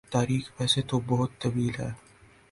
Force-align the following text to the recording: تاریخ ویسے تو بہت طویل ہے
تاریخ 0.11 0.43
ویسے 0.59 0.81
تو 0.89 0.99
بہت 1.07 1.31
طویل 1.41 1.75
ہے 1.79 1.89